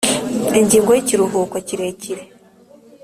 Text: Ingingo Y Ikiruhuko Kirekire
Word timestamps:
Ingingo 0.59 0.89
Y 0.95 0.99
Ikiruhuko 1.01 1.55
Kirekire 1.67 2.23